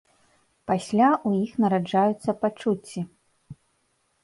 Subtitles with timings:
[0.71, 3.07] Пасля ў іх нараджаюцца пачуцці.